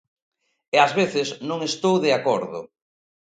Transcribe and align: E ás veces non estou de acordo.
E 0.75 0.77
ás 0.85 0.93
veces 0.99 1.27
non 1.49 1.59
estou 1.69 1.95
de 2.05 2.11
acordo. 2.19 2.59